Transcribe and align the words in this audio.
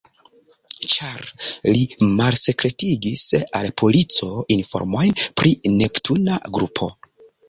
Ĉar 0.91 1.25
li 1.73 1.83
malsekretigis 2.21 3.25
al 3.59 3.67
polico 3.81 4.29
informojn 4.55 5.13
pri 5.43 5.53
Neptuna 5.75 6.39
grupo. 6.57 6.89